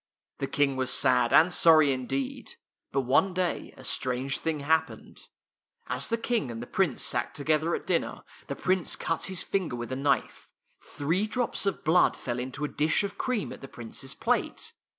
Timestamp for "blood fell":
11.83-12.39